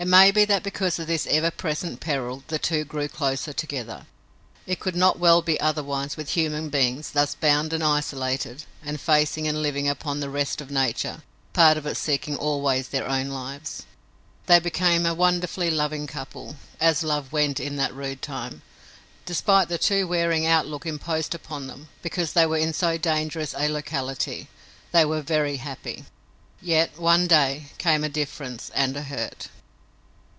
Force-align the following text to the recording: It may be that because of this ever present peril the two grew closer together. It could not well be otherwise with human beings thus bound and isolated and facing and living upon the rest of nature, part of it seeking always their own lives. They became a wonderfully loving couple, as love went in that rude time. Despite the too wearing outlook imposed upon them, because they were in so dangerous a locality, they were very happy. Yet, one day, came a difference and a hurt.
It 0.00 0.06
may 0.06 0.30
be 0.30 0.44
that 0.44 0.62
because 0.62 1.00
of 1.00 1.08
this 1.08 1.26
ever 1.28 1.50
present 1.50 1.98
peril 1.98 2.44
the 2.46 2.58
two 2.60 2.84
grew 2.84 3.08
closer 3.08 3.52
together. 3.52 4.06
It 4.64 4.78
could 4.78 4.94
not 4.94 5.18
well 5.18 5.42
be 5.42 5.58
otherwise 5.60 6.16
with 6.16 6.30
human 6.30 6.68
beings 6.68 7.10
thus 7.10 7.34
bound 7.34 7.72
and 7.72 7.82
isolated 7.82 8.62
and 8.80 9.00
facing 9.00 9.48
and 9.48 9.60
living 9.60 9.88
upon 9.88 10.20
the 10.20 10.30
rest 10.30 10.60
of 10.60 10.70
nature, 10.70 11.24
part 11.52 11.76
of 11.76 11.84
it 11.84 11.96
seeking 11.96 12.36
always 12.36 12.86
their 12.90 13.08
own 13.08 13.30
lives. 13.30 13.82
They 14.46 14.60
became 14.60 15.04
a 15.04 15.14
wonderfully 15.14 15.68
loving 15.68 16.06
couple, 16.06 16.54
as 16.80 17.02
love 17.02 17.32
went 17.32 17.58
in 17.58 17.74
that 17.78 17.92
rude 17.92 18.22
time. 18.22 18.62
Despite 19.26 19.68
the 19.68 19.78
too 19.78 20.06
wearing 20.06 20.46
outlook 20.46 20.86
imposed 20.86 21.34
upon 21.34 21.66
them, 21.66 21.88
because 22.02 22.34
they 22.34 22.46
were 22.46 22.56
in 22.56 22.72
so 22.72 22.98
dangerous 22.98 23.52
a 23.58 23.66
locality, 23.68 24.48
they 24.92 25.04
were 25.04 25.22
very 25.22 25.56
happy. 25.56 26.04
Yet, 26.62 27.00
one 27.00 27.26
day, 27.26 27.70
came 27.78 28.04
a 28.04 28.08
difference 28.08 28.70
and 28.76 28.96
a 28.96 29.02
hurt. 29.02 29.48